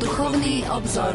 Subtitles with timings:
[0.00, 1.12] Duchovný obzor.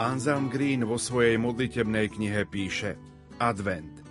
[0.00, 2.96] Anselm Green vo svojej modlitebnej knihe píše
[3.36, 4.03] Advent.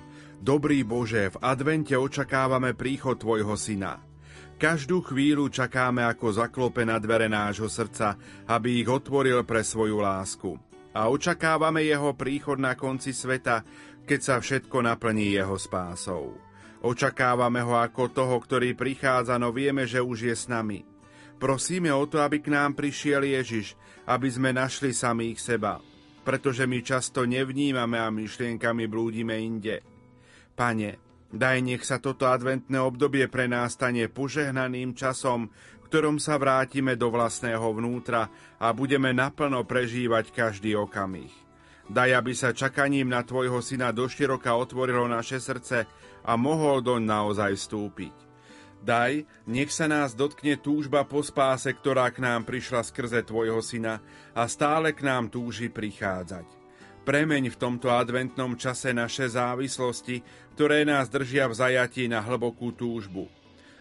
[0.43, 4.03] Dobrý Bože, v advente očakávame príchod Tvojho Syna.
[4.59, 8.19] Každú chvíľu čakáme, ako zaklope na dvere nášho srdca,
[8.51, 10.59] aby ich otvoril pre svoju lásku.
[10.91, 13.63] A očakávame Jeho príchod na konci sveta,
[14.03, 16.35] keď sa všetko naplní Jeho spásou.
[16.83, 20.83] Očakávame ho ako toho, ktorý prichádza, no vieme, že už je s nami.
[21.39, 25.79] Prosíme o to, aby k nám prišiel Ježiš, aby sme našli samých seba
[26.23, 29.92] pretože my často nevnímame a myšlienkami blúdime inde.
[30.53, 31.01] Pane,
[31.33, 35.49] daj nech sa toto adventné obdobie pre nás stane požehnaným časom,
[35.81, 38.29] v ktorom sa vrátime do vlastného vnútra
[38.61, 41.33] a budeme naplno prežívať každý okamih.
[41.89, 45.89] Daj, aby sa čakaním na Tvojho syna doširoka otvorilo naše srdce
[46.23, 48.15] a mohol doň naozaj vstúpiť.
[48.83, 54.03] Daj, nech sa nás dotkne túžba po spáse, ktorá k nám prišla skrze Tvojho Syna
[54.35, 56.62] a stále k nám túži prichádzať.
[57.03, 60.23] Premeň v tomto adventnom čase naše závislosti,
[60.55, 63.27] ktoré nás držia v zajatí na hlbokú túžbu.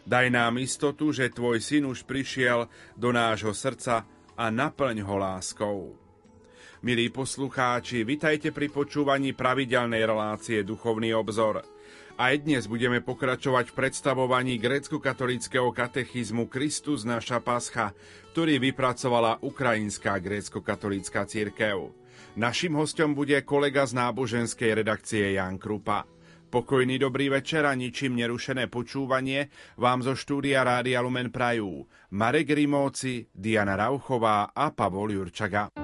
[0.03, 2.67] Daj nám istotu, že Tvoj Syn už prišiel
[2.99, 4.03] do nášho srdca
[4.35, 5.95] a naplň ho láskou.
[6.83, 11.63] Milí poslucháči, vitajte pri počúvaní pravidelnej relácie Duchovný obzor–
[12.21, 17.97] aj dnes budeme pokračovať v predstavovaní grécko-katolického katechizmu Kristus naša Pascha,
[18.37, 22.02] ktorý vypracovala Ukrajinská grécko-katolícka církev.
[22.33, 26.09] Našim hostom bude kolega z náboženskej redakcie Jan Krupa.
[26.49, 31.85] Pokojný dobrý večer a ničím nerušené počúvanie vám zo štúdia Rádia Lumen Prajú.
[32.17, 35.82] Marek Rimóci, Diana Rauchová a Pavol Jurčaga.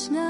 [0.00, 0.29] Večná,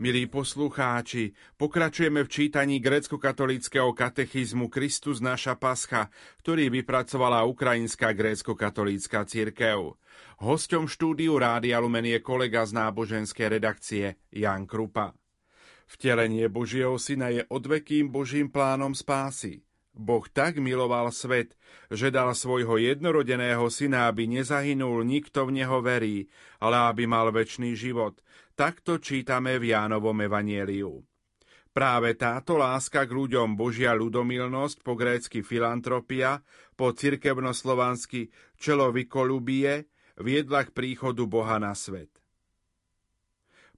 [0.00, 6.08] Milí poslucháči, pokračujeme v čítaní grécko-katolického katechizmu Kristus naša pascha,
[6.40, 10.00] ktorý vypracovala Ukrajinská grécko-katolícka cirkev.
[10.40, 15.12] Hosťom štúdiu Rádia Lumen je kolega z náboženskej redakcie Jan Krupa.
[15.84, 19.68] Vtelenie Božieho syna je odvekým Božím plánom spásy.
[19.92, 21.60] Boh tak miloval svet,
[21.92, 27.76] že dal svojho jednorodeného syna, aby nezahynul nikto v neho verí, ale aby mal väčší
[27.76, 28.16] život–
[28.60, 31.00] Takto čítame v Jánovom evanieliu.
[31.72, 36.44] Práve táto láska k ľuďom Božia ľudomilnosť, po grécky filantropia,
[36.76, 38.28] po cirkevnoslovansky
[38.60, 39.88] čelovikolubie,
[40.20, 42.12] viedla k príchodu Boha na svet.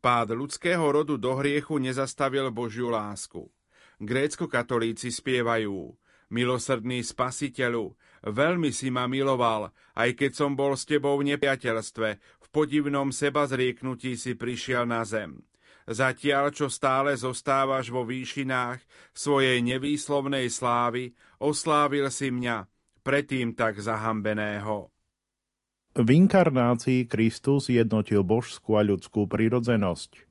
[0.03, 3.55] Pád ľudského rodu do hriechu nezastavil Božiu lásku.
[4.03, 5.95] Grécko-katolíci spievajú
[6.33, 7.93] Milosrdný spasiteľu,
[8.25, 14.15] veľmi si ma miloval, aj keď som bol s tebou v nepriateľstve, podivnom seba zrieknutí
[14.21, 15.41] si prišiel na zem.
[15.89, 18.79] Zatiaľ, čo stále zostávaš vo výšinách
[19.11, 22.71] svojej nevýslovnej slávy, oslávil si mňa,
[23.03, 24.93] predtým tak zahambeného.
[25.93, 30.31] V inkarnácii Kristus jednotil božskú a ľudskú prirodzenosť.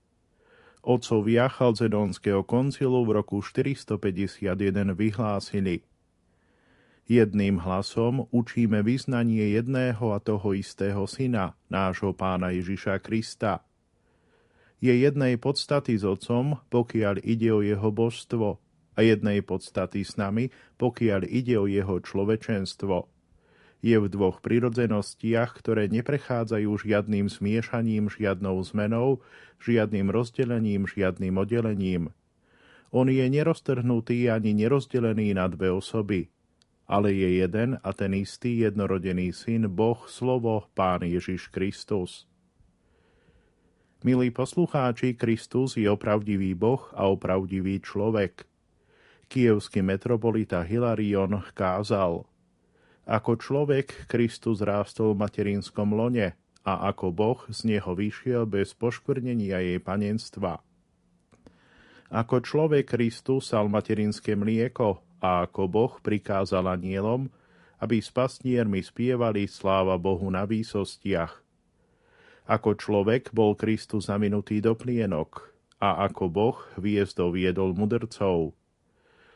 [0.82, 5.84] Otcovia Chalcedónskeho koncilu v roku 451 vyhlásili–
[7.10, 13.66] Jedným hlasom učíme vyznanie jedného a toho istého syna, nášho pána Ježiša Krista.
[14.82, 18.58] Je jednej podstaty s otcom, pokiaľ ide o jeho božstvo,
[18.96, 23.08] a jednej podstaty s nami, pokiaľ ide o jeho človečenstvo.
[23.82, 29.26] Je v dvoch prirodzenostiach, ktoré neprechádzajú žiadnym smiešaním, žiadnou zmenou,
[29.58, 32.14] žiadnym rozdelením, žiadnym oddelením.
[32.94, 36.30] On je neroztrhnutý ani nerozdelený na dve osoby,
[36.92, 42.28] ale je jeden a ten istý jednorodený syn, Boh, slovo, Pán Ježiš Kristus.
[44.04, 48.44] Milí poslucháči, Kristus je opravdivý Boh a opravdivý človek.
[49.32, 52.28] Kievský metropolita Hilarion kázal
[53.08, 56.36] Ako človek Kristus rástol v materinskom lone
[56.68, 60.60] a ako Boh z neho vyšiel bez poškvrnenia jej panenstva.
[62.12, 67.30] Ako človek Kristus sal materinské mlieko a ako Boh prikázal anielom,
[67.78, 71.40] aby s pastiermi spievali sláva Bohu na výsostiach.
[72.50, 78.54] Ako človek bol Kristus zaminutý do plienok a ako Boh hviezdou viedol mudrcov.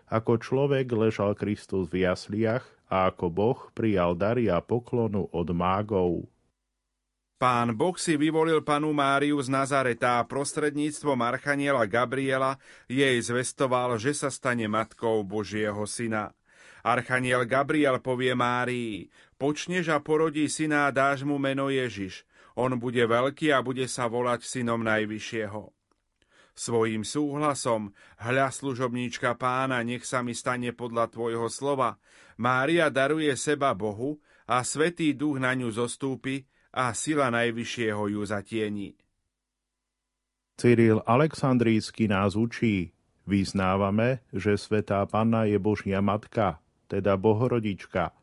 [0.09, 6.29] Ako človek ležal Kristus v jasliach a ako Boh prijal dary a poklonu od mágov.
[7.35, 12.55] Pán Boh si vyvolil panu Máriu z Nazareta a prostredníctvom Archaniela Gabriela
[12.87, 16.31] jej zvestoval, že sa stane matkou Božieho syna.
[16.79, 22.23] Archaniel Gabriel povie Márii, počneš a porodí syna a dáš mu meno Ježiš.
[22.55, 25.75] On bude veľký a bude sa volať synom Najvyššieho.
[26.55, 31.99] Svojím súhlasom, hľa služobníčka pána, nech sa mi stane podľa tvojho slova.
[32.39, 38.91] Mária daruje seba Bohu a Svetý duch na ňu zostúpi a sila Najvyššieho ju zatieni.
[40.59, 48.13] Cyril Aleksandrísky nás učí, Vyznávame, že Svetá Panna je Božia Matka, teda Bohorodička,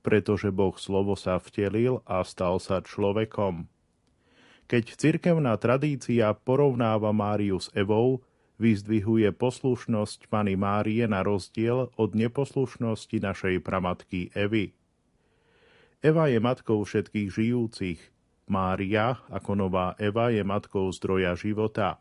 [0.00, 3.68] pretože Boh slovo sa vtelil a stal sa človekom.
[4.64, 8.24] Keď cirkevná tradícia porovnáva Máriu s Evou,
[8.56, 14.72] vyzdvihuje poslušnosť Pany Márie na rozdiel od neposlušnosti našej pramatky Evy.
[16.00, 18.00] Eva je matkou všetkých žijúcich,
[18.50, 21.96] Mária, ako nová Eva, je matkou zdroja života–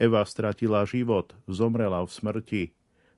[0.00, 2.64] Eva stratila život, zomrela v smrti.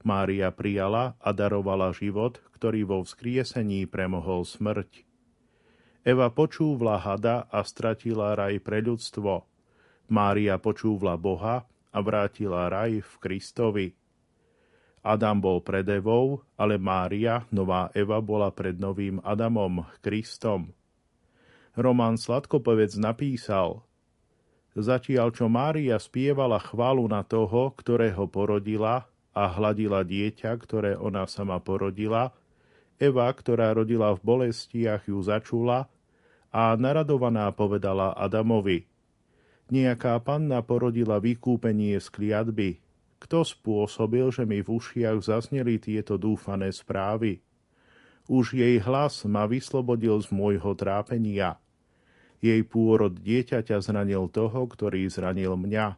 [0.03, 5.07] Mária prijala a darovala život, ktorý vo vzkriesení premohol smrť.
[6.03, 9.47] Eva počúvla hada a stratila raj pre ľudstvo.
[10.11, 13.95] Mária počúvla Boha a vrátila raj v Kristovi.
[15.03, 20.71] Adam bol pred Evou, ale Mária, nová Eva, bola pred novým Adamom, Kristom.
[21.75, 23.79] Roman Sladkopovec napísal–
[24.73, 29.05] Zatiaľ, čo Mária spievala chválu na toho, ktorého porodila
[29.37, 32.33] a hladila dieťa, ktoré ona sama porodila,
[32.97, 35.93] Eva, ktorá rodila v bolestiach, ju začula
[36.49, 38.89] a naradovaná povedala Adamovi
[39.73, 42.69] Nejaká panna porodila vykúpenie z kliatby.
[43.23, 47.39] Kto spôsobil, že mi v ušiach zazneli tieto dúfané správy?
[48.27, 51.57] Už jej hlas ma vyslobodil z môjho trápenia–
[52.43, 55.95] jej pôrod dieťaťa zranil toho, ktorý zranil mňa.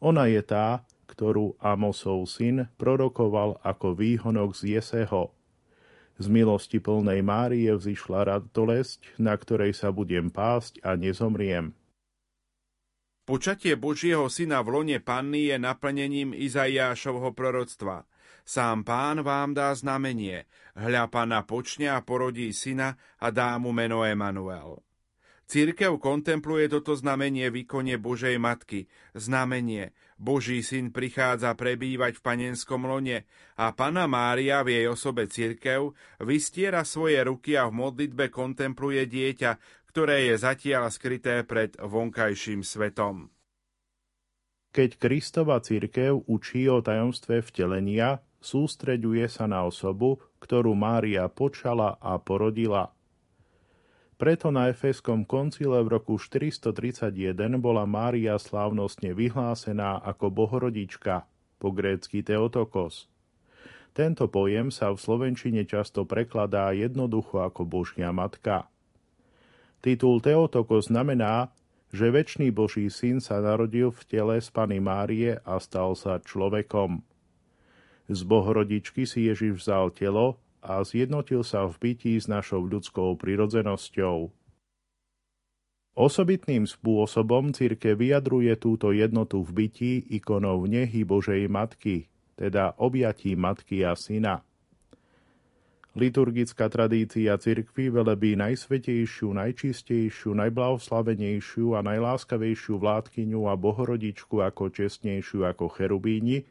[0.00, 5.36] Ona je tá, ktorú Amosov syn prorokoval ako výhonok z Jeseho.
[6.16, 11.76] Z milosti plnej Márie vzýšla radolesť, na ktorej sa budem pásť a nezomriem.
[13.30, 18.02] Počatie Božieho syna v lone panny je naplnením Izaiášovho proroctva.
[18.42, 20.50] Sám pán vám dá znamenie.
[20.74, 24.82] Hľa pana počne a porodí syna a dá mu meno Emanuel.
[25.46, 28.90] Církev kontempluje toto znamenie výkone Božej Matky.
[29.14, 29.94] Znamenie.
[30.14, 33.26] Boží syn prichádza prebývať v panenskom lone
[33.58, 39.79] a Pana Mária v jej osobe církev vystiera svoje ruky a v modlitbe kontempluje dieťa,
[39.90, 43.34] ktoré je zatiaľ skryté pred vonkajším svetom.
[44.70, 52.22] Keď Kristova církev učí o tajomstve vtelenia, sústreďuje sa na osobu, ktorú Mária počala a
[52.22, 52.94] porodila–
[54.20, 57.24] preto na Efeskom koncile v roku 431
[57.56, 61.24] bola Mária slávnostne vyhlásená ako bohorodička,
[61.56, 63.08] po grécky Teotokos.
[63.96, 68.68] Tento pojem sa v slovenčine často prekladá jednoducho ako Božia matka.
[69.80, 71.48] Titul Teotokos znamená,
[71.90, 77.02] že väčší Boží syn sa narodil v tele z Pany Márie a stal sa človekom.
[78.10, 84.28] Z bohorodičky si Ježiš vzal telo a zjednotil sa v bytí s našou ľudskou prirodzenosťou.
[85.96, 92.06] Osobitným spôsobom cirke vyjadruje túto jednotu v bytí ikonou nehy Božej Matky,
[92.38, 94.46] teda objatí Matky a Syna.
[95.90, 105.66] Liturgická tradícia cirkvy velebí najsvetejšiu, najčistejšiu, najblahoslavenejšiu a najláskavejšiu vládkyňu a bohorodičku ako čestnejšiu ako
[105.74, 106.46] cherubíni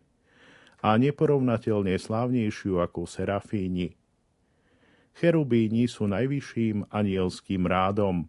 [0.84, 3.96] a neporovnateľne slávnejšiu ako serafíni.
[5.16, 8.28] Cherubíni sú najvyšším anielským rádom.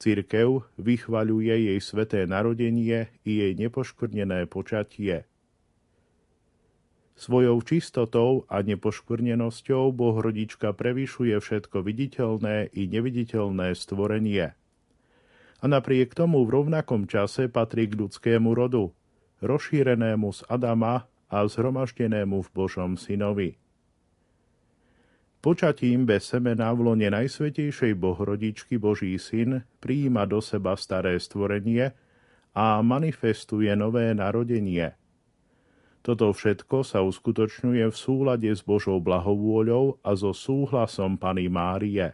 [0.00, 5.28] Cirkev vychvaľuje jej sveté narodenie i jej nepoškvrnené počatie.
[7.14, 14.50] Svojou čistotou a nepoškvrnenosťou Bohrodička prevyšuje všetko viditeľné i neviditeľné stvorenie.
[15.62, 18.90] A napriek tomu v rovnakom čase patrí k ľudskému rodu,
[19.46, 23.62] rozšírenému z Adama a zhromaždenému v Božom synovi.
[25.38, 31.94] Počatím bez semena v lone Najsvetejšej Bohrodičky Boží syn prijíma do seba staré stvorenie
[32.56, 34.96] a manifestuje nové narodenie.
[36.04, 42.12] Toto všetko sa uskutočňuje v súlade s Božou blahovôľou a so súhlasom Pany Márie.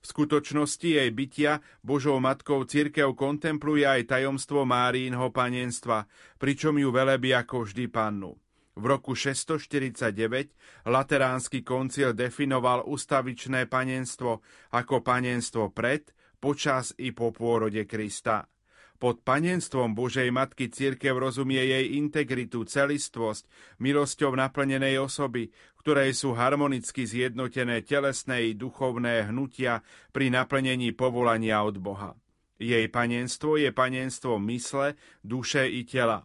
[0.00, 6.08] V skutočnosti jej bytia Božou matkou církev kontempluje aj tajomstvo Márínho panenstva,
[6.40, 8.32] pričom ju velebí ako vždy pannu.
[8.80, 14.40] V roku 649 Lateránsky koncil definoval ustavičné panenstvo
[14.72, 18.48] ako panenstvo pred, počas i po pôrode Krista.
[18.94, 23.46] Pod panenstvom Božej Matky Církev rozumie jej integritu, celistvosť,
[23.82, 25.50] milosťou naplnenej osoby,
[25.82, 29.84] ktorej sú harmonicky zjednotené telesné i duchovné hnutia
[30.14, 32.16] pri naplnení povolania od Boha.
[32.56, 36.22] Jej panenstvo je panenstvo mysle, duše i tela.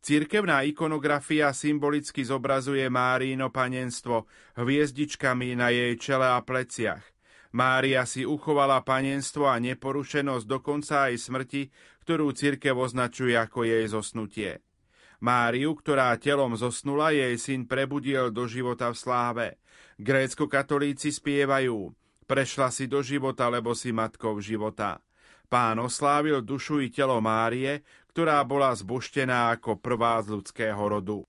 [0.00, 4.26] Cirkevná ikonografia symbolicky zobrazuje Márino panenstvo
[4.56, 7.04] hviezdičkami na jej čele a pleciach.
[7.50, 11.62] Mária si uchovala panenstvo a neporušenosť dokonca aj smrti,
[12.06, 14.50] ktorú cirkev označuje ako jej zosnutie.
[15.20, 19.46] Máriu, ktorá telom zosnula, jej syn prebudil do života v sláve.
[20.00, 21.92] Grécko-katolíci spievajú
[22.30, 25.02] Prešla si do života, lebo si matkou života.
[25.50, 27.82] Pán oslávil dušu i telo Márie,
[28.14, 31.26] ktorá bola zbuštená ako prvá z ľudského rodu.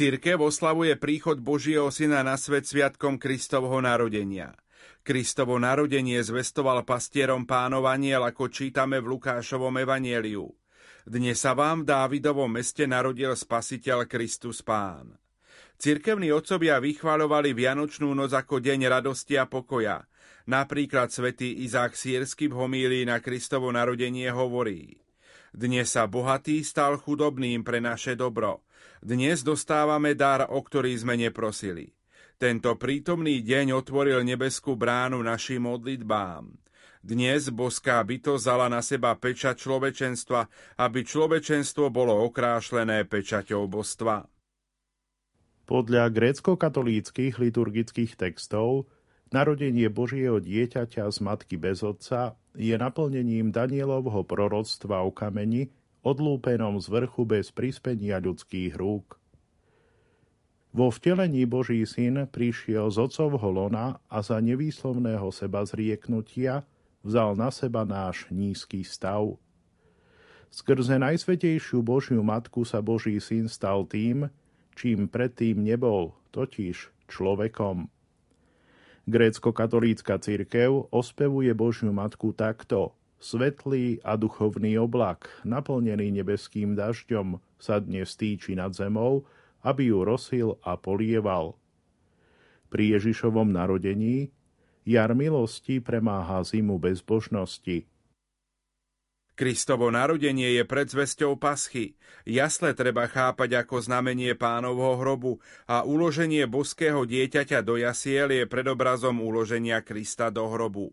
[0.00, 4.56] Církev oslavuje príchod Božieho Syna na svet sviatkom Kristovho narodenia.
[5.04, 10.56] Kristovo narodenie zvestoval pastierom pánov aniel, ako čítame v Lukášovom evanieliu.
[11.04, 15.20] Dnes sa vám v Dávidovom meste narodil spasiteľ Kristus Pán.
[15.76, 20.08] Cirkevní otcovia vychvaľovali Vianočnú noc ako deň radosti a pokoja.
[20.48, 24.96] Napríklad svätý Izák Sírsky v homílii na Kristovo narodenie hovorí
[25.52, 28.64] Dnes sa bohatý stal chudobným pre naše dobro.
[29.00, 31.96] Dnes dostávame dar, o ktorý sme neprosili.
[32.36, 36.52] Tento prítomný deň otvoril nebeskú bránu našim modlitbám.
[37.00, 40.40] Dnes boská byto zala na seba pečať človečenstva,
[40.84, 44.28] aby človečenstvo bolo okrášlené pečaťou božstva.
[45.64, 48.84] Podľa grécko-katolíckých liturgických textov
[49.32, 56.86] narodenie Božieho dieťaťa z matky bez otca je naplnením Danielovho proroctva o kameni, odlúpenom z
[56.88, 59.20] vrchu bez prispenia ľudských rúk.
[60.70, 66.62] Vo vtelení Boží syn prišiel z otcovho lona a za nevýslovného seba zrieknutia
[67.02, 69.34] vzal na seba náš nízky stav.
[70.50, 74.30] Skrze Najsvetejšiu Božiu Matku sa Boží syn stal tým,
[74.78, 77.90] čím predtým nebol, totiž človekom.
[79.10, 82.94] Grécko-katolícka cirkev ospevuje Božiu Matku takto.
[83.20, 89.28] Svetlý a duchovný oblak, naplnený nebeským dažďom, sa dnes týči nad zemou,
[89.60, 91.60] aby ju rosil a polieval.
[92.72, 94.32] Pri Ježišovom narodení
[94.88, 97.84] jar milosti premáha zimu bezbožnosti.
[99.36, 101.96] Kristovo narodenie je predzvesťou paschy.
[102.24, 109.20] Jasle treba chápať ako znamenie pánovho hrobu a uloženie boského dieťaťa do jasiel je predobrazom
[109.20, 110.92] uloženia Krista do hrobu.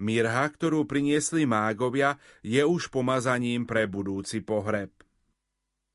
[0.00, 4.90] Mirha, ktorú priniesli mágovia, je už pomazaním pre budúci pohreb.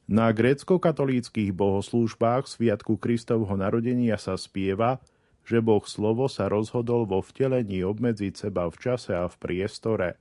[0.09, 4.97] Na grécko-katolíckých bohoslúžbách Sviatku Kristovho narodenia sa spieva,
[5.45, 10.17] že Boh slovo sa rozhodol vo vtelení obmedziť seba v čase a v priestore.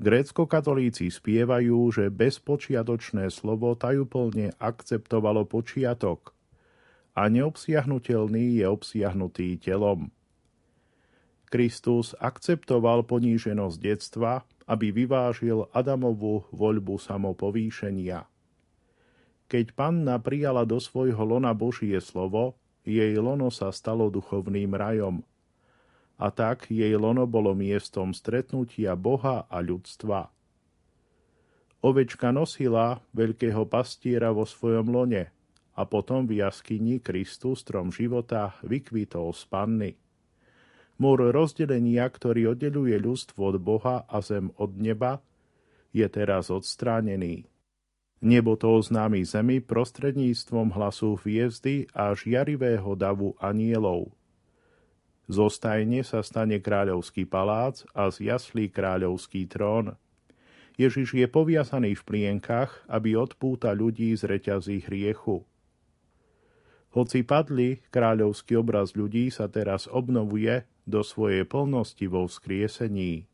[0.00, 6.32] Grécko-katolíci spievajú, že bezpočiatočné slovo tajúplne akceptovalo počiatok
[7.12, 10.08] a neobsiahnutelný je obsiahnutý telom.
[11.50, 18.22] Kristus akceptoval poníženosť detstva, aby vyvážil Adamovu voľbu samopovýšenia.
[19.50, 22.54] Keď panna prijala do svojho lona Božie slovo,
[22.86, 25.26] jej lono sa stalo duchovným rajom.
[26.22, 30.30] A tak jej lono bolo miestom stretnutia Boha a ľudstva.
[31.82, 35.34] Ovečka nosila veľkého pastiera vo svojom lone
[35.74, 39.92] a potom v jaskyni Kristus strom života vykvitol z panny.
[41.00, 45.24] Múr rozdelenia, ktorý oddeluje ľudstvo od Boha a zem od neba,
[45.96, 47.48] je teraz odstránený.
[48.20, 54.12] Nebo to oznámi zemi prostredníctvom hlasu hviezdy a žiarivého davu anielov.
[55.24, 59.96] Zostajne sa stane kráľovský palác a z jaslí kráľovský trón.
[60.76, 65.48] Ježiš je poviazaný v plienkach, aby odpúta ľudí z reťazí hriechu.
[66.92, 73.30] Hoci padli, kráľovský obraz ľudí sa teraz obnovuje do svojej plnosti vo vzkriesení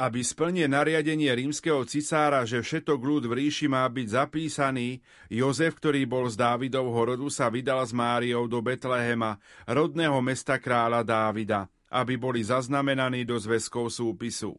[0.00, 6.08] aby splnil nariadenie rímskeho cisára, že všetok ľud v ríši má byť zapísaný, Jozef, ktorý
[6.08, 9.36] bol z Dávidovho rodu, sa vydal s Máriou do Betlehema,
[9.68, 14.56] rodného mesta kráľa Dávida, aby boli zaznamenaní do zväzkov súpisu.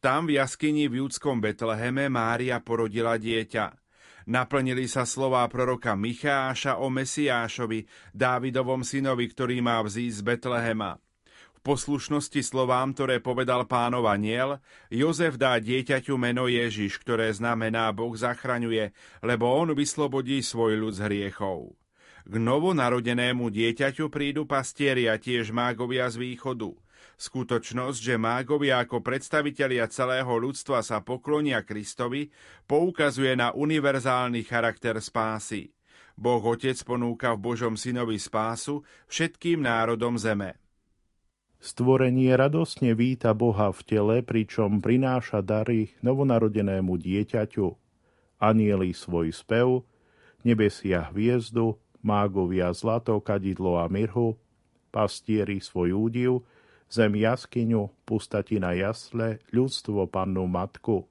[0.00, 3.76] Tam v jaskyni v judskom Betleheme Mária porodila dieťa.
[4.24, 7.84] Naplnili sa slová proroka Micháša o Mesiášovi,
[8.16, 10.96] Dávidovom synovi, ktorý má vzísť z Betlehema
[11.60, 18.94] poslušnosti slovám, ktoré povedal pánov aniel, Jozef dá dieťaťu meno Ježiš, ktoré znamená Boh zachraňuje,
[19.20, 21.74] lebo on vyslobodí svoj ľud z hriechov.
[22.28, 26.76] K novonarodenému dieťaťu prídu pastieri a tiež mágovia z východu.
[27.18, 32.30] Skutočnosť, že mágovia ako predstavitelia celého ľudstva sa poklonia Kristovi,
[32.68, 35.72] poukazuje na univerzálny charakter spásy.
[36.18, 40.58] Boh Otec ponúka v Božom synovi spásu všetkým národom zeme.
[41.58, 47.74] Stvorenie radosne víta Boha v tele, pričom prináša dary novonarodenému dieťaťu.
[48.38, 49.82] Anieli svoj spev,
[50.46, 54.38] nebesia hviezdu, mágovia zlato, kadidlo a mirhu,
[54.94, 56.46] pastieri svoj údiv,
[56.86, 61.10] zem jaskyňu, pustatina jasle, ľudstvo pannu matku.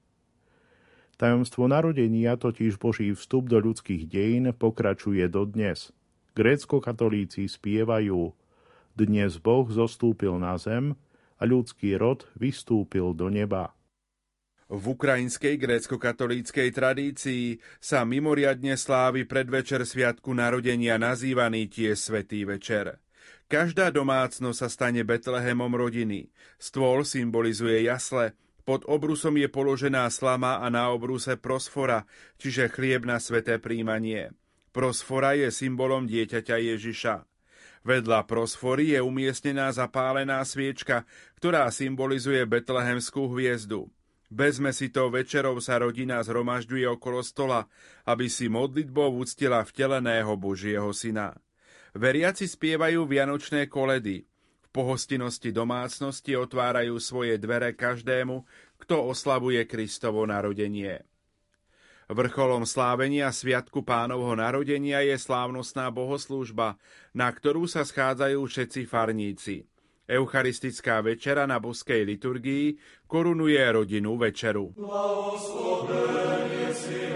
[1.19, 5.91] Tajomstvo narodenia, totiž Boží vstup do ľudských dejín, pokračuje dodnes.
[6.39, 8.31] Grécko-katolíci spievajú–
[8.97, 10.97] dnes Boh zostúpil na zem
[11.37, 13.77] a ľudský rod vystúpil do neba.
[14.67, 22.99] V ukrajinskej grécko-katolíckej tradícii sa mimoriadne slávi predvečer sviatku narodenia nazývaný tie Svetý večer.
[23.47, 26.27] Každá domácnosť sa stane Betlehemom rodiny.
[26.59, 28.35] Stôl symbolizuje jasle,
[28.67, 32.03] pod obrusom je položená slama a na obruse prosfora,
[32.35, 34.35] čiže chlieb na sveté príjmanie.
[34.75, 37.36] Prosfora je symbolom dieťaťa Ježiša.
[37.87, 41.07] Vedľa prosfory je umiestnená zapálená sviečka,
[41.39, 43.87] ktorá symbolizuje betlehemskú hviezdu.
[44.27, 47.71] Bezme si to večerov sa rodina zhromažďuje okolo stola,
[48.03, 51.39] aby si modlitbou uctila vteleného Božieho syna.
[51.95, 54.27] Veriaci spievajú vianočné koledy.
[54.59, 58.43] V pohostinnosti domácnosti otvárajú svoje dvere každému,
[58.83, 61.07] kto oslavuje Kristovo narodenie.
[62.07, 66.79] Vrcholom slávenia Sviatku pánovho narodenia je slávnostná bohoslúžba,
[67.11, 69.67] na ktorú sa schádzajú všetci farníci.
[70.07, 72.79] Eucharistická večera na boskej liturgii
[73.11, 74.71] korunuje rodinu večeru.
[74.79, 77.11] Blahoslovený si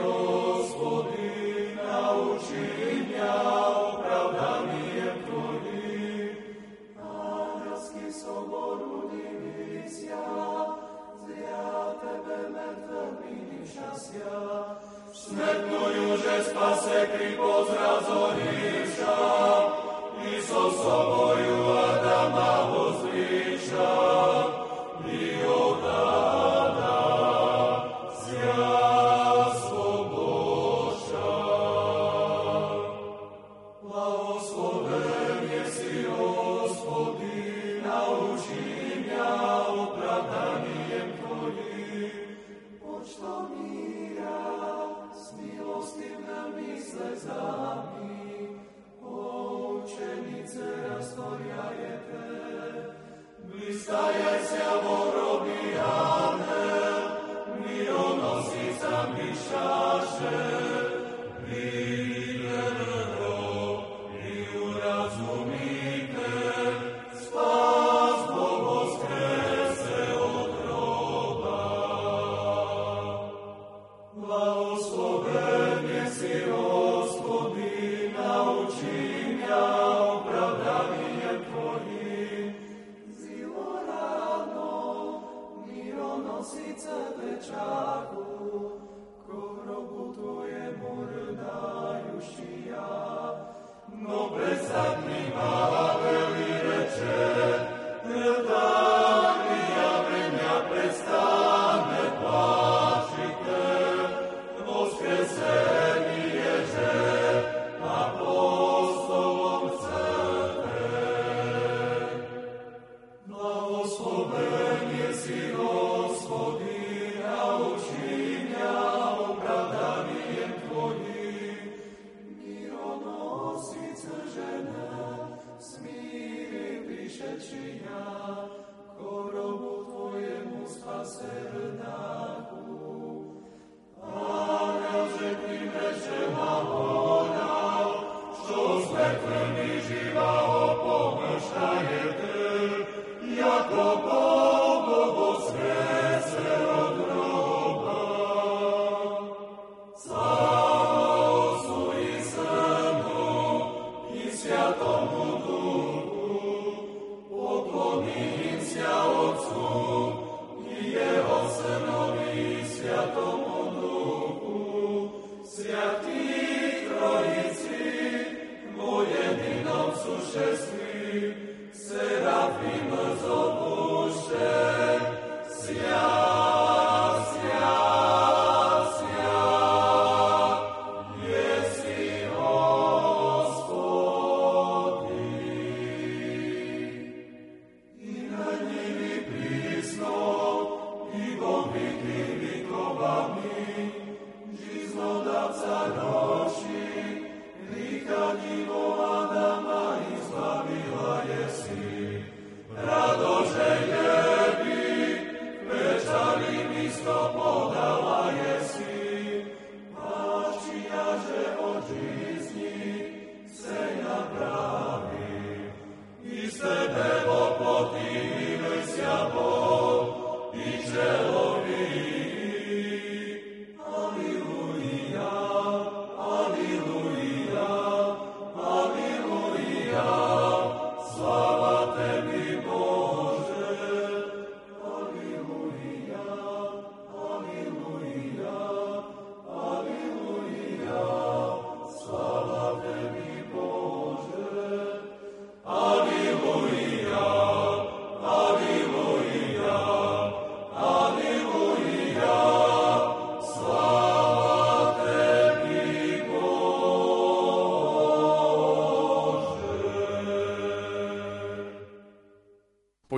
[16.82, 19.18] že spase kripo zrazorýša,
[20.26, 22.74] i so soboju Adama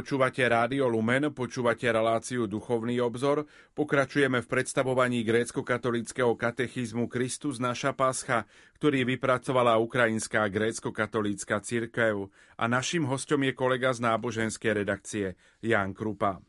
[0.03, 8.43] Počúvate Rádio Lumen, počúvate reláciu Duchovný obzor, pokračujeme v predstavovaní grécko-katolického katechizmu Kristus naša Páscha,
[8.83, 12.27] ktorý vypracovala Ukrajinská grécko-katolícka cirkev
[12.59, 16.43] a našim hostom je kolega z náboženskej redakcie Jan Krupa.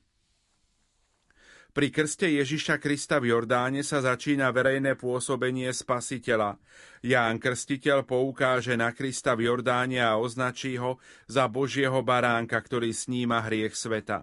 [1.75, 6.55] Pri krste Ježiša Krista v Jordáne sa začína verejné pôsobenie spasiteľa.
[7.03, 13.43] Ján Krstiteľ poukáže na Krista v Jordáne a označí ho za Božieho baránka, ktorý sníma
[13.51, 14.23] hriech sveta.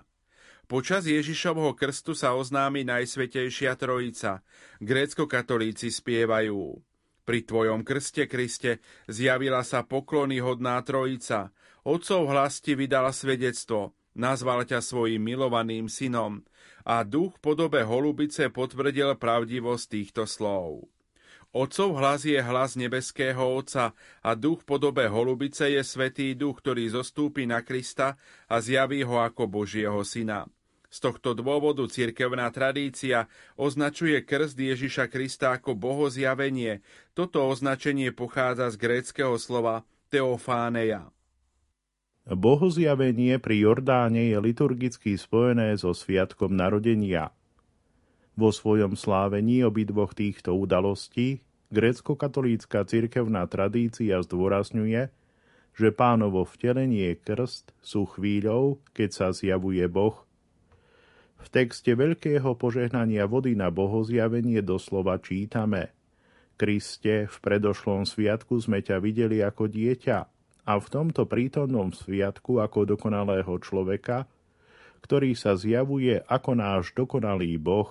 [0.64, 4.48] Počas Ježišovho krstu sa oznámi Najsvetejšia Trojica.
[4.80, 6.80] Grécko-katolíci spievajú.
[7.28, 8.80] Pri tvojom krste, Kriste,
[9.12, 11.52] zjavila sa poklony hodná Trojica.
[11.84, 16.44] Otcov hlas ti vydal svedectvo, nazval ťa svojim milovaným synom
[16.84, 20.90] a duch podobe holubice potvrdil pravdivosť týchto slov.
[21.52, 23.92] Otcov hlas je hlas nebeského Otca
[24.24, 28.16] a duch podobe holubice je Svetý duch, ktorý zostúpi na Krista
[28.48, 30.48] a zjaví ho ako Božieho syna.
[30.92, 36.84] Z tohto dôvodu cirkevná tradícia označuje krst Ježiša Krista ako bohozjavenie.
[37.16, 41.12] Toto označenie pochádza z gréckého slova teofáneja.
[42.32, 47.36] Bohozjavenie pri Jordáne je liturgicky spojené so sviatkom narodenia.
[48.40, 51.44] Vo svojom slávení obidvoch týchto udalostí
[51.76, 55.12] grécko-katolícka cirkevná tradícia zdôrazňuje,
[55.76, 60.24] že pánovo vtelenie krst sú chvíľou, keď sa zjavuje Boh.
[61.36, 65.92] V texte veľkého požehnania vody na bohozjavenie doslova čítame
[66.56, 70.31] Kriste, v predošlom sviatku sme ťa videli ako dieťa,
[70.66, 74.30] a v tomto prítomnom sviatku ako dokonalého človeka,
[75.02, 77.90] ktorý sa zjavuje ako náš dokonalý Boh.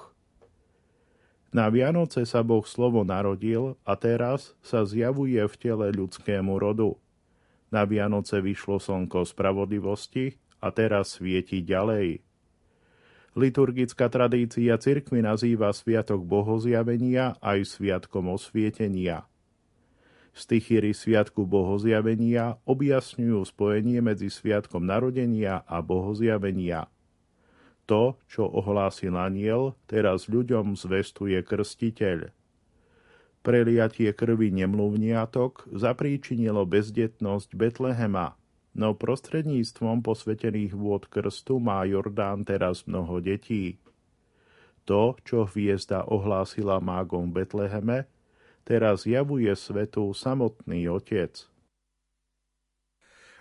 [1.50, 6.94] Na Vianoce sa Boh slovo narodil a teraz sa zjavuje v tele ľudskému rodu.
[7.74, 12.22] Na Vianoce vyšlo slnko spravodlivosti a teraz svieti ďalej.
[13.34, 19.26] Liturgická tradícia cirkvi nazýva Sviatok Bohozjavenia aj Sviatkom osvietenia–
[20.30, 26.86] Stichíry Sviatku Bohozjavenia objasňujú spojenie medzi Sviatkom narodenia a Bohozjavenia.
[27.90, 32.30] To, čo ohlásil aniel, teraz ľuďom zvestuje krstiteľ.
[33.42, 38.38] Preliatie krvi nemluvniatok zapríčinilo bezdetnosť Betlehema,
[38.78, 43.82] no prostredníctvom posvetených vôd krstu má Jordán teraz mnoho detí.
[44.86, 48.06] To, čo hviezda ohlásila mágom Betleheme,
[48.64, 51.50] teraz javuje svetu samotný Otec.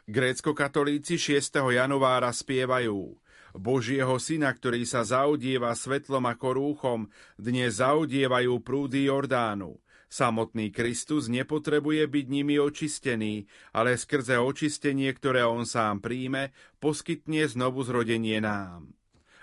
[0.10, 1.62] Grécko-katolíci 6.
[1.70, 3.14] januára spievajú
[3.54, 7.00] Božieho syna, ktorý sa zaudieva svetlom ako rúchom,
[7.38, 9.78] dnes zaudievajú prúdy Jordánu.
[10.10, 16.50] Samotný Kristus nepotrebuje byť nimi očistený, ale skrze očistenie, ktoré on sám príjme,
[16.82, 18.99] poskytne znovu zrodenie nám.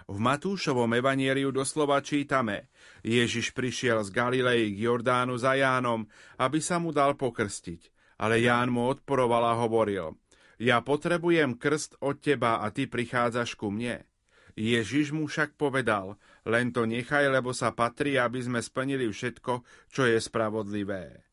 [0.06, 2.70] V Matúšovom evanieliu doslova čítame
[3.02, 6.06] Ježiš prišiel z Galilei k Jordánu za Jánom,
[6.38, 7.90] aby sa mu dal pokrstiť.
[8.22, 10.14] Ale Ján mu odporoval a hovoril
[10.62, 14.06] Ja potrebujem krst od teba a ty prichádzaš ku mne.
[14.54, 20.06] Ježiš mu však povedal, len to nechaj, lebo sa patrí, aby sme splnili všetko, čo
[20.06, 21.26] je spravodlivé.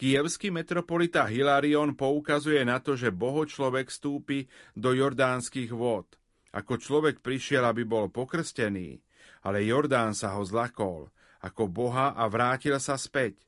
[0.00, 6.19] Kievský metropolita Hilarion poukazuje na to, že boho človek stúpi do jordánskych vôd.
[6.50, 8.98] Ako človek prišiel, aby bol pokrstený,
[9.46, 11.08] ale Jordán sa ho zlakol,
[11.40, 13.38] ako Boha a vrátil sa späť.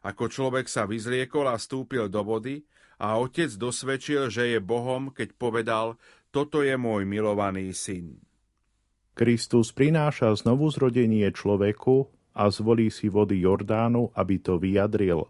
[0.00, 2.64] Ako človek sa vyzliekol a stúpil do vody
[3.00, 5.86] a otec dosvedčil, že je Bohom, keď povedal,
[6.32, 8.20] toto je môj milovaný syn.
[9.16, 15.28] Kristus prináša znovu zrodenie človeku a zvolí si vody Jordánu, aby to vyjadril.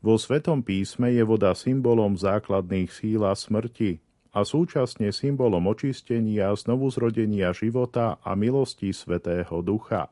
[0.00, 4.00] Vo Svetom písme je voda symbolom základných síl a smrti,
[4.30, 10.10] a súčasne symbolom očistenia, znovuzrodenia života a milosti Svetého Ducha.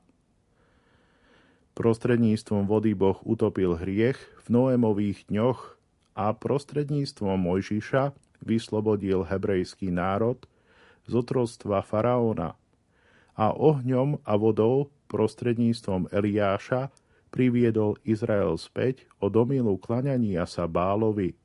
[1.78, 5.78] Prostredníctvom vody Boh utopil hriech v Noémových dňoch
[6.18, 8.10] a prostredníctvom Mojžiša
[8.42, 10.42] vyslobodil hebrejský národ
[11.06, 12.58] z otrostva faraóna
[13.38, 16.90] a ohňom a vodou prostredníctvom Eliáša
[17.30, 21.38] priviedol Izrael späť od omilu klaňania sa Bálovi.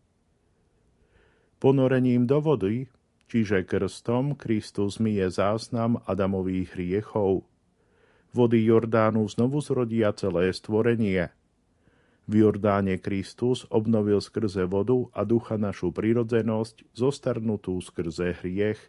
[1.63, 2.91] Ponorením do vody,
[3.31, 7.47] čiže krstom, Kristus mije záznam Adamových hriechov.
[8.35, 11.31] Vody Jordánu znovu zrodia celé stvorenie.
[12.27, 18.83] V Jordáne Kristus obnovil skrze vodu a ducha našu prirodzenosť, zostarnutú skrze hriech.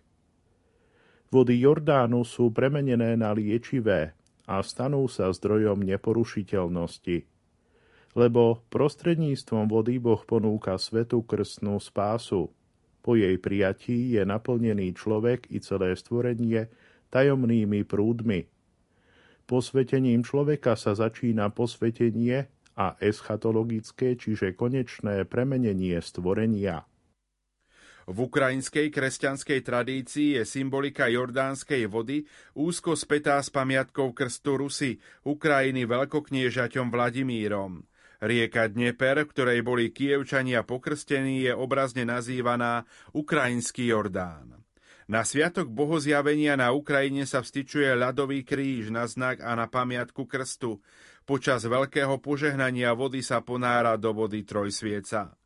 [1.30, 4.18] Vody Jordánu sú premenené na liečivé
[4.50, 7.22] a stanú sa zdrojom neporušiteľnosti.
[8.18, 12.50] Lebo prostredníctvom vody Boh ponúka svetu krstnú spásu–
[13.04, 16.72] Po jej prijatí je naplnený človek i celé stvorenie
[17.12, 18.48] tajomnými prúdmi.
[19.44, 22.48] Posvetením človeka sa začína posvetenie
[22.80, 26.88] a eschatologické, čiže konečné premenenie stvorenia.
[28.04, 32.24] V ukrajinskej kresťanskej tradícii je symbolika jordánskej vody
[32.56, 37.84] úzko spätá s pamiatkou krstu Rusy, Ukrajiny veľkokniežaťom Vladimírom.
[38.22, 44.62] Rieka Dneper, v ktorej boli kievčania pokrstení, je obrazne nazývaná Ukrajinský Jordán.
[45.04, 50.80] Na sviatok bohozjavenia na Ukrajine sa vstyčuje ľadový kríž na znak a na pamiatku krstu.
[51.28, 55.36] Počas veľkého požehnania vody sa ponára do vody trojsvieca.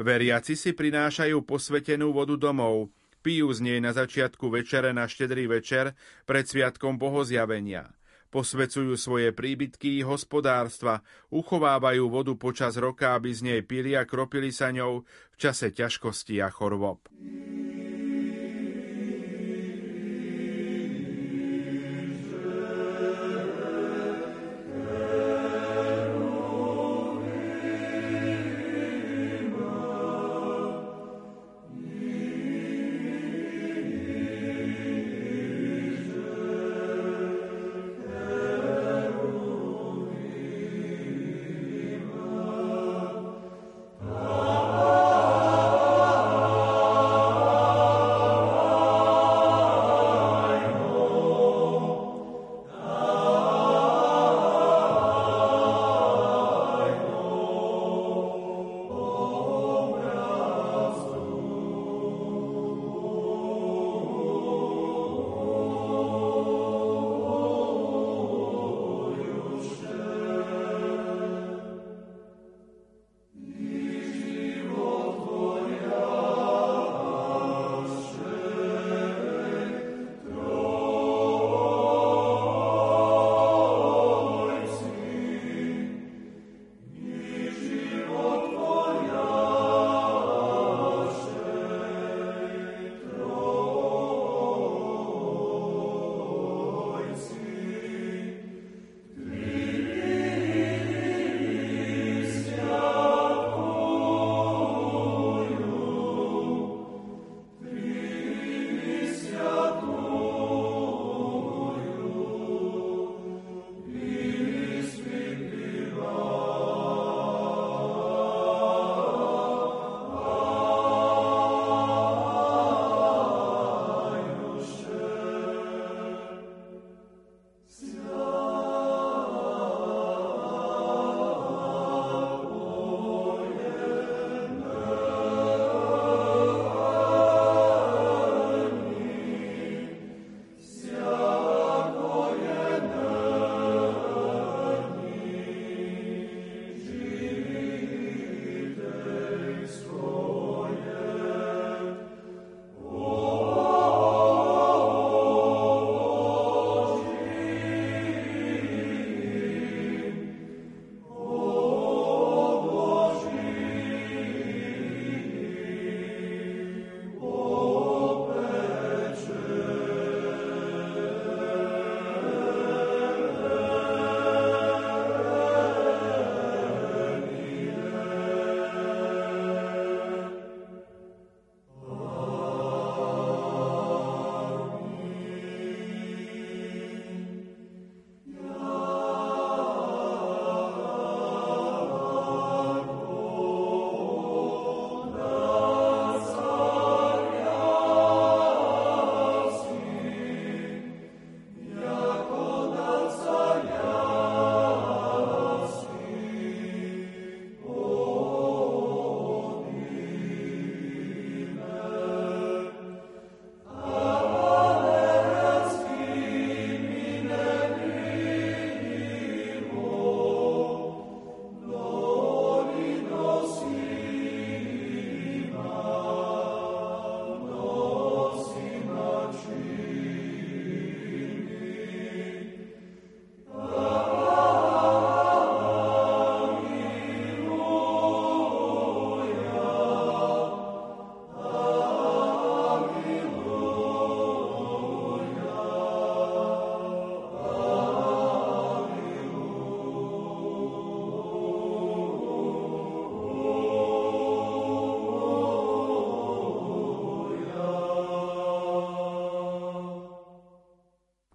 [0.00, 2.90] Veriaci si prinášajú posvetenú vodu domov,
[3.22, 5.94] pijú z nej na začiatku večere na štedrý večer
[6.26, 7.94] pred sviatkom bohozjavenia–
[8.30, 11.02] posvecujú svoje príbytky i hospodárstva,
[11.34, 16.38] uchovávajú vodu počas roka, aby z nej pili a kropili sa ňou v čase ťažkosti
[16.40, 17.04] a chorôb.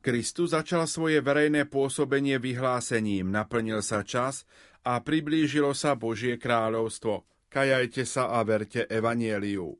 [0.05, 4.45] Kristus začal svoje verejné pôsobenie vyhlásením, naplnil sa čas
[4.85, 7.25] a priblížilo sa Božie kráľovstvo.
[7.49, 9.73] Kajajte sa a verte evanieliu.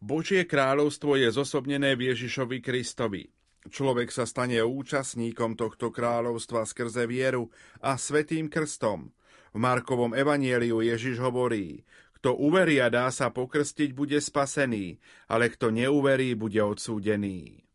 [0.00, 3.28] Božie kráľovstvo je zosobnené v Ježišovi Kristovi.
[3.68, 7.52] Človek sa stane účastníkom tohto kráľovstva skrze vieru
[7.84, 9.12] a svetým krstom.
[9.52, 11.84] V Markovom evanieliu Ježiš hovorí,
[12.16, 14.96] kto uverí a dá sa pokrstiť, bude spasený,
[15.28, 17.68] ale kto neuverí, bude odsúdený.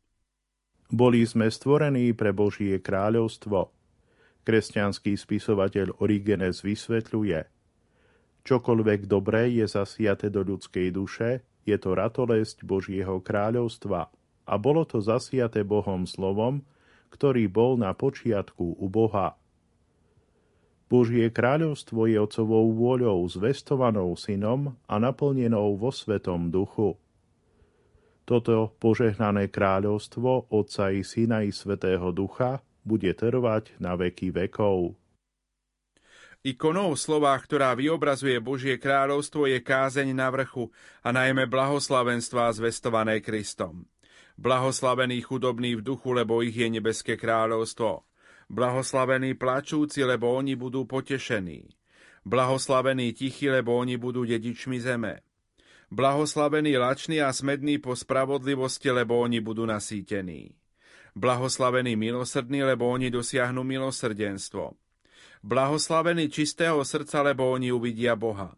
[0.94, 3.74] Boli sme stvorení pre Božie kráľovstvo.
[4.46, 7.50] Kresťanský spisovateľ Origenes vysvetľuje,
[8.46, 14.14] čokoľvek dobré je zasiate do ľudskej duše, je to ratolesť Božieho kráľovstva
[14.46, 16.62] a bolo to zasiate Bohom slovom,
[17.10, 19.34] ktorý bol na počiatku u Boha.
[20.86, 26.94] Božie kráľovstvo je otcovou vôľou zvestovanou synom a naplnenou vo svetom duchu.
[28.26, 34.98] Toto požehnané kráľovstvo Otca i Syna i Svetého Ducha bude trvať na veky vekov.
[36.46, 40.70] Ikonou slova, ktorá vyobrazuje Božie kráľovstvo, je kázeň na vrchu
[41.02, 43.90] a najmä blahoslavenstva zvestované Kristom.
[44.38, 48.06] Blahoslavení chudobní v duchu, lebo ich je nebeské kráľovstvo.
[48.50, 51.66] Blahoslavení plačúci, lebo oni budú potešení.
[52.26, 55.26] Blahoslavení tichi, lebo oni budú dedičmi zeme.
[55.92, 60.58] Blahoslavení lační a smední po spravodlivosti, lebo oni budú nasýtení.
[61.16, 64.74] Blahoslavení milosrdní, lebo oni dosiahnu milosrdenstvo.
[65.46, 68.58] Blahoslavení čistého srdca, lebo oni uvidia Boha.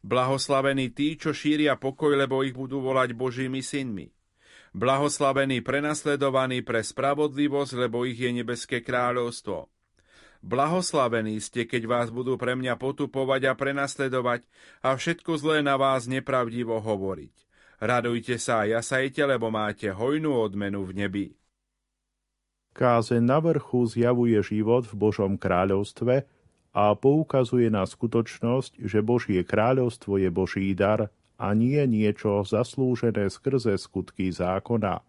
[0.00, 4.08] Blahoslavení tí, čo šíria pokoj, lebo ich budú volať Božími synmi.
[4.70, 9.66] Blahoslavení prenasledovaní pre spravodlivosť, lebo ich je nebeské kráľovstvo.
[10.40, 14.48] Blahoslavení ste, keď vás budú pre mňa potupovať a prenasledovať
[14.80, 17.34] a všetko zlé na vás nepravdivo hovoriť.
[17.80, 21.26] Radujte sa a jasajte, lebo máte hojnú odmenu v nebi.
[22.72, 26.24] Káze na vrchu zjavuje život v Božom kráľovstve
[26.72, 33.76] a poukazuje na skutočnosť, že Božie kráľovstvo je Boží dar a nie niečo zaslúžené skrze
[33.76, 35.04] skutky zákona.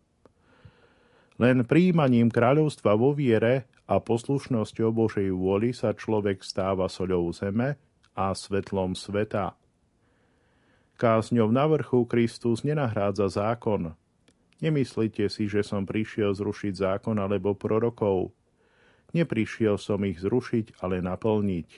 [1.40, 7.76] Len príjmaním kráľovstva vo viere a poslušnosťou Božej vôli sa človek stáva soľou zeme
[8.16, 9.60] a svetlom sveta.
[10.96, 13.92] Kázňov na vrchu Kristus nenahrádza zákon.
[14.64, 18.32] Nemyslíte si, že som prišiel zrušiť zákon alebo prorokov.
[19.12, 21.70] Neprišiel som ich zrušiť, ale naplniť,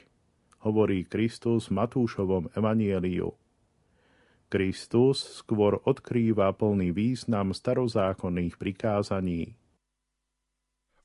[0.69, 3.33] hovorí Kristus v Matúšovom evanieliu.
[4.53, 9.57] Kristus skôr odkrýva plný význam starozákonných prikázaní.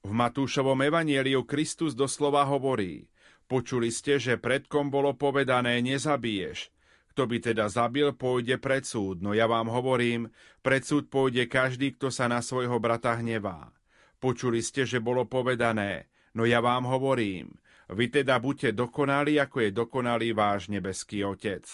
[0.08, 3.12] V Matúšovom evanieliu Kristus doslova hovorí
[3.44, 6.72] Počuli ste, že predkom bolo povedané nezabiješ.
[7.12, 10.32] Kto by teda zabil, pôjde pred súd, no ja vám hovorím,
[10.64, 13.68] pred súd pôjde každý, kto sa na svojho brata hnevá.
[14.16, 17.60] Počuli ste, že bolo povedané, no ja vám hovorím,
[17.92, 21.68] vy teda buďte dokonali, ako je dokonalý váš nebeský Otec.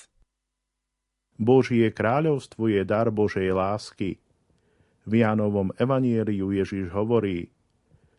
[1.38, 4.18] Božie kráľovstvo je dar Božej lásky.
[5.06, 7.46] V Jánovom evanieliu Ježiš hovorí–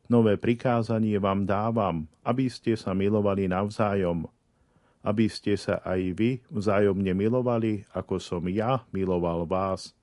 [0.06, 4.30] Nové prikázanie vám dávam, aby ste sa milovali navzájom,
[5.02, 9.98] aby ste sa aj vy vzájomne milovali, ako som ja miloval vás.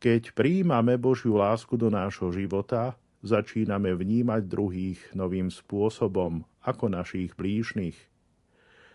[0.00, 7.96] Keď príjmame Božiu lásku do nášho života, začíname vnímať druhých novým spôsobom, ako našich blížnych.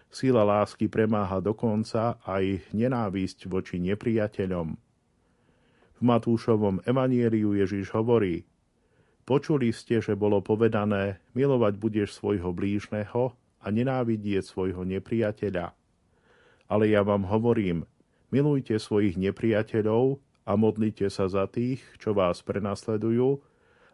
[0.10, 4.68] Sila lásky premáha dokonca aj nenávisť voči nepriateľom.
[5.98, 8.42] V Matúšovom evanieliu Ježiš hovorí–
[9.22, 15.78] Počuli ste, že bolo povedané, milovať budeš svojho blížneho a nenávidieť svojho nepriateľa.
[16.66, 17.86] Ale ja vám hovorím,
[18.34, 20.18] milujte svojich nepriateľov
[20.48, 23.40] a modlite sa za tých, čo vás prenasledujú,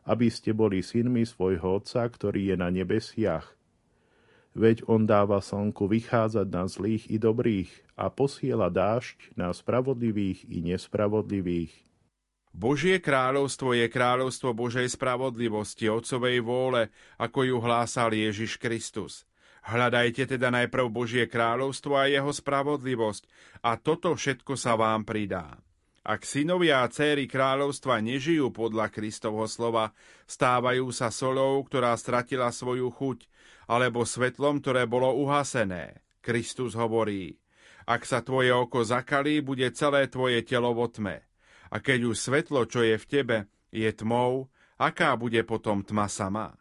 [0.08, 3.52] aby ste boli synmi svojho Otca, ktorý je na nebesiach.
[4.58, 10.66] Veď on dáva slnku vychádzať na zlých i dobrých a posiela dážď na spravodlivých i
[10.66, 11.76] nespravodlivých.
[12.58, 16.90] Božie kráľovstvo je kráľovstvo Božej spravodlivosti, Otcovej vôle,
[17.22, 19.30] ako ju hlásal Ježiš Kristus.
[19.62, 23.30] Hľadajte teda najprv Božie kráľovstvo a jeho spravodlivosť
[23.62, 25.62] a toto všetko sa vám pridá.
[26.02, 29.94] Ak synovia a céry kráľovstva nežijú podľa Kristovho slova,
[30.26, 33.30] stávajú sa solou, ktorá stratila svoju chuť,
[33.70, 36.02] alebo svetlom, ktoré bolo uhasené.
[36.26, 37.38] Kristus hovorí,
[37.86, 41.27] ak sa tvoje oko zakalí, bude celé tvoje telo vo tme.
[41.72, 43.38] A keď už svetlo, čo je v tebe,
[43.72, 44.48] je tmou,
[44.80, 46.56] aká bude potom tma sama?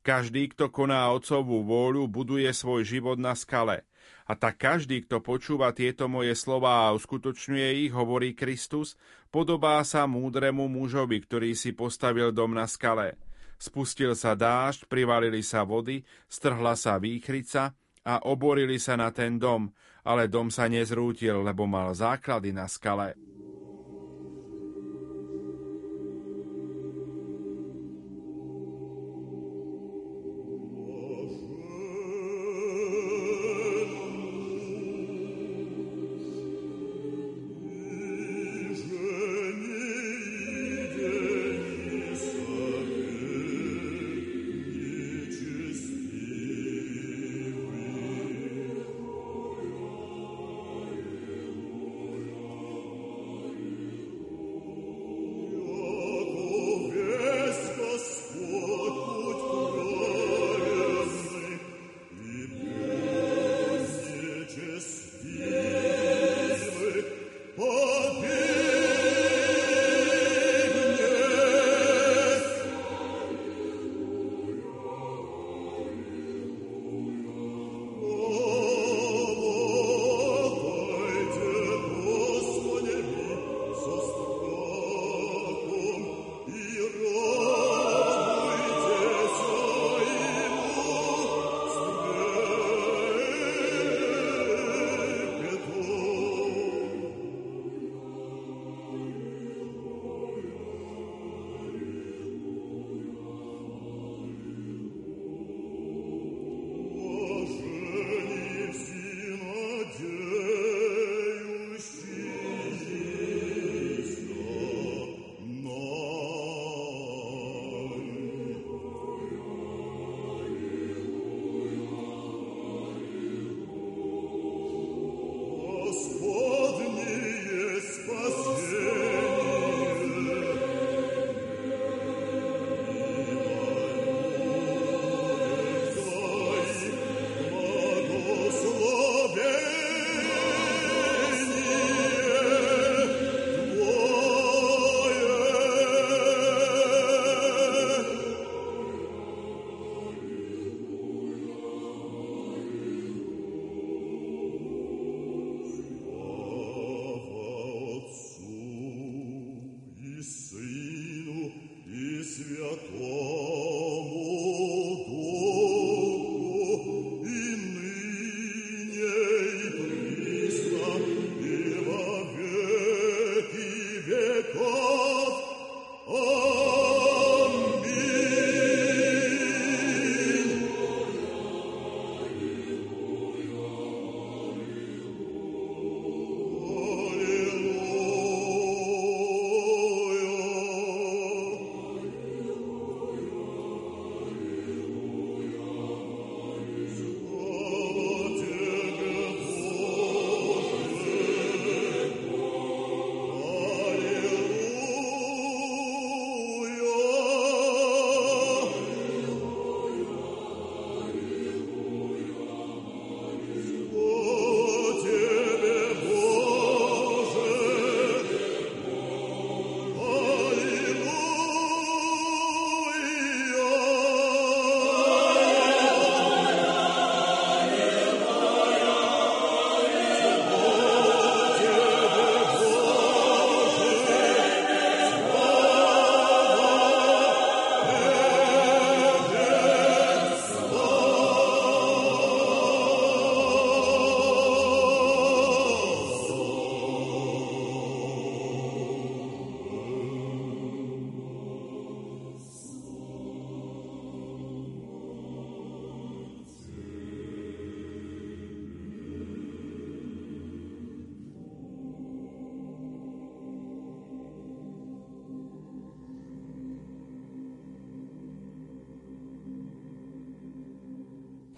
[0.00, 3.84] Každý, kto koná otcovú vôľu, buduje svoj život na skale.
[4.24, 8.96] A tak každý, kto počúva tieto moje slova a uskutočňuje ich, hovorí Kristus,
[9.28, 13.20] podobá sa múdremu mužovi, ktorý si postavil dom na skale.
[13.60, 16.00] Spustil sa dážď, privalili sa vody,
[16.32, 19.68] strhla sa výchrica a oborili sa na ten dom,
[20.00, 23.12] ale dom sa nezrútil, lebo mal základy na skale.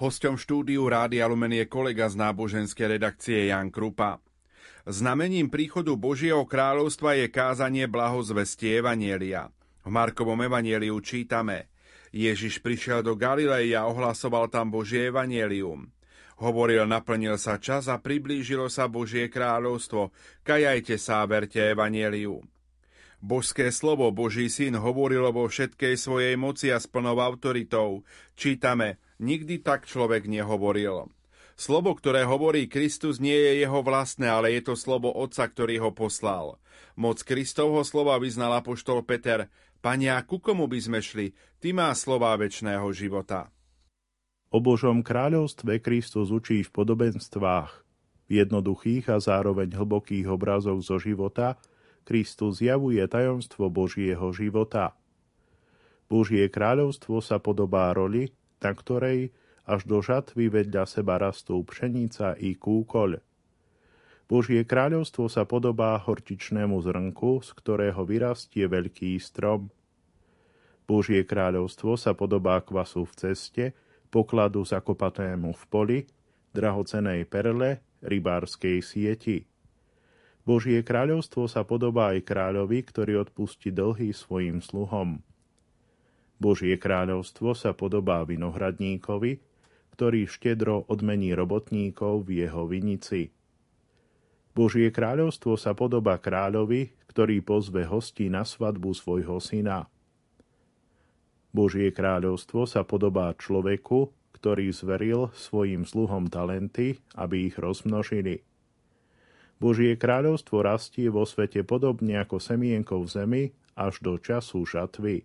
[0.03, 4.19] Hosťom štúdiu Rádia Lumen je kolega z náboženskej redakcie Jan Krupa.
[4.83, 9.55] Znamením príchodu Božieho kráľovstva je kázanie blahozvestie Evanielia.
[9.87, 11.71] V Markovom Evanieliu čítame
[12.11, 15.95] Ježiš prišiel do Galilei a ohlasoval tam Božie Evanielium.
[16.43, 20.11] Hovoril, naplnil sa čas a priblížilo sa Božie kráľovstvo.
[20.43, 22.43] Kajajte sa a verte Evanieliu.
[23.23, 28.03] Božské slovo Boží syn hovorilo vo všetkej svojej moci a s plnou autoritou.
[28.35, 31.07] Čítame, Nikdy tak človek nehovoril.
[31.55, 35.91] Slovo, ktoré hovorí Kristus, nie je jeho vlastné, ale je to slovo Otca, ktorý ho
[35.95, 36.59] poslal.
[36.99, 39.47] Moc Kristovho slova vyznal apoštol Peter.
[39.79, 41.39] Pania, ku komu by sme šli?
[41.63, 43.55] Ty má slova väčšného života.
[44.51, 47.71] O Božom kráľovstve Kristus učí v podobenstvách.
[48.27, 51.63] V jednoduchých a zároveň hlbokých obrazoch zo života
[52.03, 54.99] Kristus zjavuje tajomstvo Božieho života.
[56.11, 59.35] Božie kráľovstvo sa podobá roli, na ktorej
[59.67, 63.19] až do žatvy vedľa seba rastú pšenica i kúkoľ.
[64.31, 69.69] Božie kráľovstvo sa podobá hortičnému zrnku, z ktorého vyrastie veľký strom.
[70.89, 73.65] Božie kráľovstvo sa podobá kvasu v ceste,
[74.09, 75.99] pokladu zakopatému v poli,
[76.57, 79.45] drahocenej perle, rybárskej sieti.
[80.43, 85.23] Božie kráľovstvo sa podobá aj kráľovi, ktorý odpustí dlhy svojim sluhom.
[86.43, 89.39] Božie kráľovstvo sa podobá vinohradníkovi,
[89.95, 93.31] ktorý štedro odmení robotníkov v jeho vinici.
[94.51, 99.87] Božie kráľovstvo sa podobá kráľovi, ktorý pozve hostí na svadbu svojho syna.
[101.55, 108.43] Božie kráľovstvo sa podobá človeku, ktorý zveril svojim sluhom talenty, aby ich rozmnožili.
[109.63, 113.45] Božie kráľovstvo rastie vo svete podobne ako semienko v zemi
[113.79, 115.23] až do času žatvy.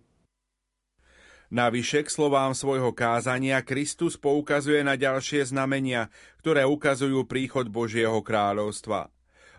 [1.48, 6.12] Navyše k slovám svojho kázania Kristus poukazuje na ďalšie znamenia,
[6.44, 9.08] ktoré ukazujú príchod Božieho kráľovstva.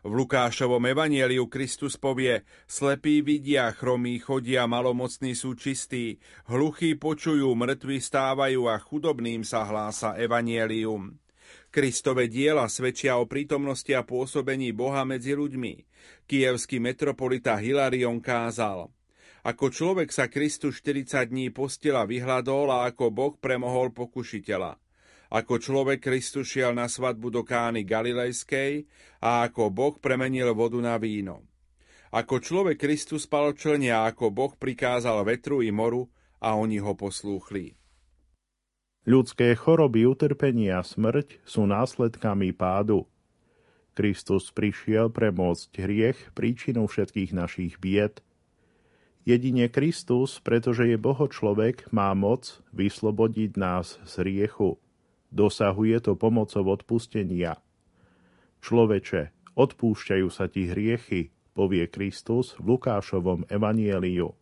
[0.06, 7.98] V Lukášovom evanieliu Kristus povie, slepí vidia, chromí chodia, malomocní sú čistí, hluchí počujú, mŕtvi
[7.98, 11.18] stávajú a chudobným sa hlása evanielium.
[11.74, 15.74] Kristove diela svedčia o prítomnosti a pôsobení Boha medzi ľuďmi.
[16.30, 18.94] Kievský metropolita Hilarion kázal–
[19.44, 24.78] ako človek sa Kristus 40 dní postila vyhľadol a ako Boh premohol pokušiteľa
[25.30, 28.90] ako človek Kristus šiel na svadbu do Kány Galilejskej
[29.22, 31.46] a ako Boh premenil vodu na víno.
[32.10, 36.10] Ako človek Kristus spal člne a ako Boh prikázal vetru i moru
[36.42, 37.78] a oni ho poslúchli.
[39.06, 43.06] Ľudské choroby, utrpenie a smrť sú následkami pádu.
[43.94, 48.26] Kristus prišiel premôcť hriech, príčinu všetkých našich bied.
[49.30, 54.82] Jedine Kristus, pretože je Boho človek, má moc vyslobodiť nás z hriechu.
[55.30, 57.62] Dosahuje to pomocou odpustenia.
[58.66, 64.34] Človeče, odpúšťajú sa ti hriechy, povie Kristus v Lukášovom evanieliu.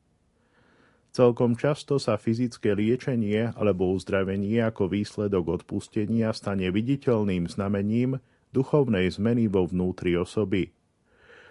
[1.11, 8.23] Celkom často sa fyzické liečenie alebo uzdravenie ako výsledok odpustenia stane viditeľným znamením
[8.55, 10.71] duchovnej zmeny vo vnútri osoby.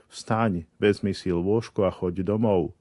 [0.08, 2.72] Vstaň, vezmi si lôžko a choď domov,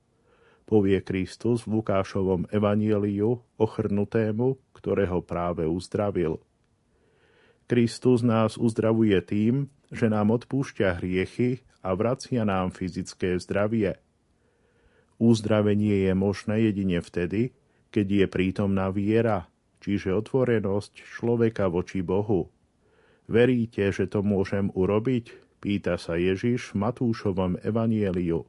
[0.66, 6.42] povie Kristus v Lukášovom evanieliu ochrnutému, ktorého práve uzdravil.
[7.66, 13.98] Kristus nás uzdravuje tým, že nám odpúšťa hriechy a vracia nám fyzické zdravie.
[15.18, 17.56] Uzdravenie je možné jedine vtedy,
[17.94, 19.48] keď je prítomná viera,
[19.80, 22.52] čiže otvorenosť človeka voči Bohu.
[23.26, 25.34] Veríte, že to môžem urobiť?
[25.58, 28.46] Pýta sa Ježiš v Matúšovom evanieliu.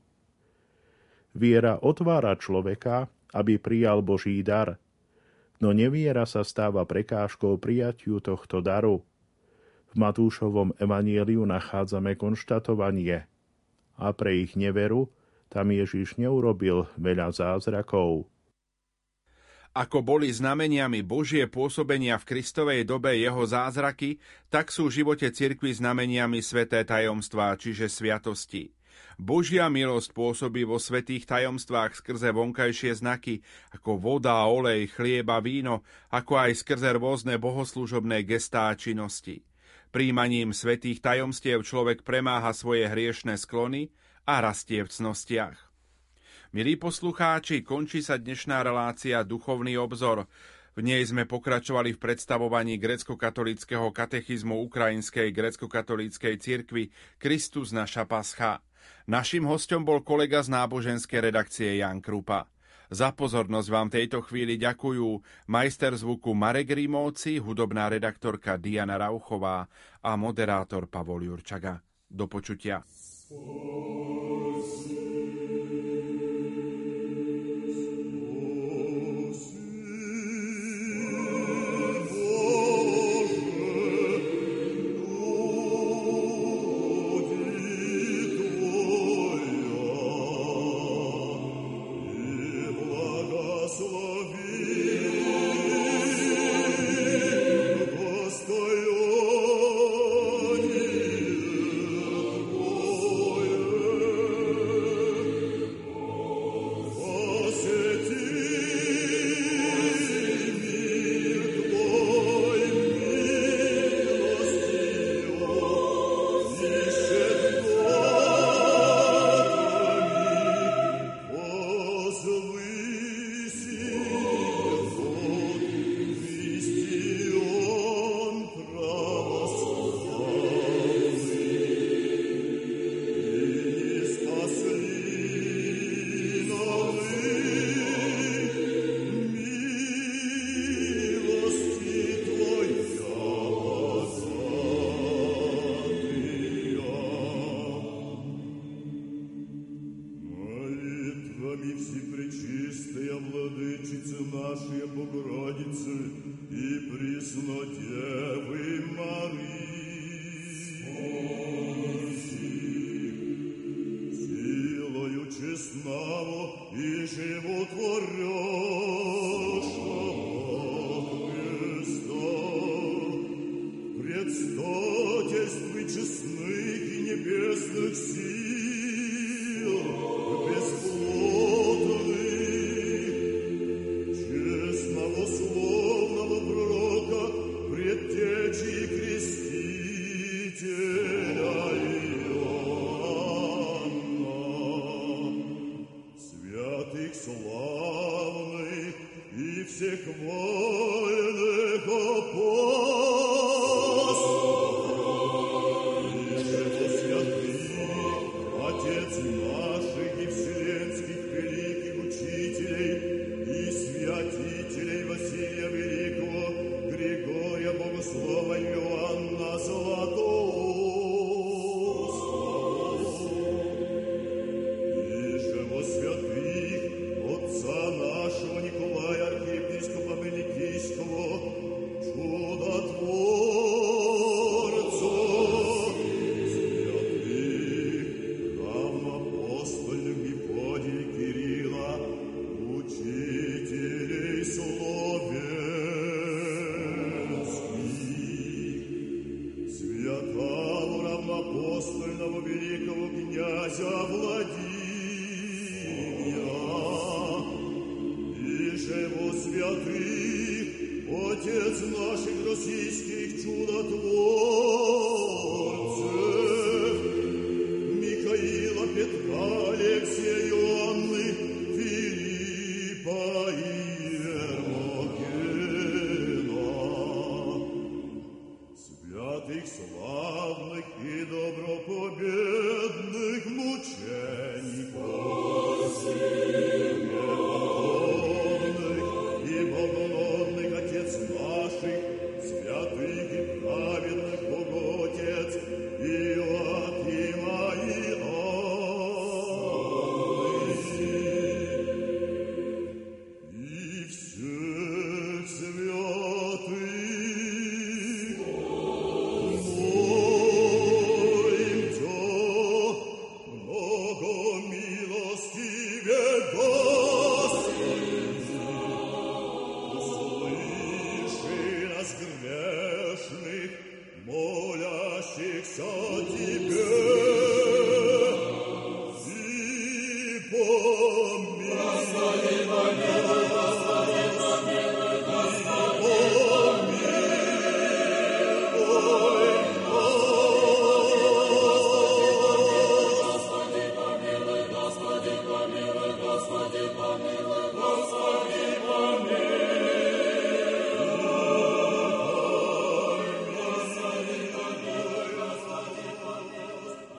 [1.36, 4.80] Viera otvára človeka, aby prijal Boží dar,
[5.60, 9.04] no neviera sa stáva prekážkou prijatiu tohto daru.
[9.92, 13.28] V Matúšovom evanieliu nachádzame konštatovanie
[14.00, 15.12] a pre ich neveru
[15.52, 18.28] tam Ježiš neurobil veľa zázrakov.
[19.76, 24.16] Ako boli znameniami Božie pôsobenia v Kristovej dobe jeho zázraky,
[24.48, 28.75] tak sú v živote cirkvi znameniami sveté tajomstvá, čiže sviatosti.
[29.16, 33.40] Božia milosť pôsobí vo svetých tajomstvách skrze vonkajšie znaky,
[33.72, 35.82] ako voda, olej, chlieba, víno,
[36.12, 39.46] ako aj skrze rôzne bohoslužobné gestá činnosti.
[39.88, 43.88] Príjmaním svetých tajomstiev človek premáha svoje hriešne sklony
[44.28, 45.56] a rastie v cnostiach.
[46.52, 50.28] Milí poslucháči, končí sa dnešná relácia Duchovný obzor.
[50.76, 58.60] V nej sme pokračovali v predstavovaní grecko-katolického katechizmu Ukrajinskej grecko-katolíckej cirkvi Kristus naša pascha.
[59.06, 62.50] Našim hostom bol kolega z náboženskej redakcie Jan Krupa.
[62.86, 65.18] Za pozornosť vám tejto chvíli ďakujú
[65.50, 69.66] majster zvuku Marek Rímovci, hudobná redaktorka Diana Rauchová
[70.02, 71.82] a moderátor Pavol Jurčaga.
[72.06, 72.86] Do počutia.
[73.34, 74.62] Oh,